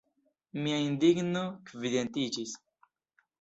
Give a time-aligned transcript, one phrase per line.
[0.61, 2.57] Mia indigno kvietiĝis.